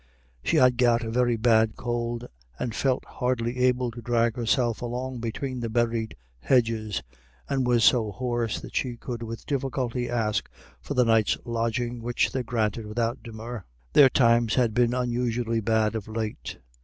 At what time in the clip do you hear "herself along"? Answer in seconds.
4.35-5.19